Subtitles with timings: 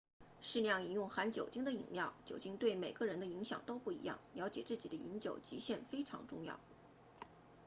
[0.41, 6.59] 适量饮用含酒精的饮料酒精对每个人的影响都不一样了解自己的饮酒极限非常重要